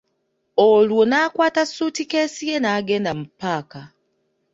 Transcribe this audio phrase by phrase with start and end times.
[0.67, 3.81] Olwo n'akwata suutikeesi ye n'agenda mu paaka.